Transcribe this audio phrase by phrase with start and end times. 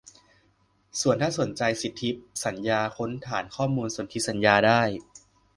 [1.01, 2.09] ส่วนถ้าสนใจสิทธิ
[2.45, 4.81] สัญญา ค้นฐานข้อมูลสนธิสัญญาได้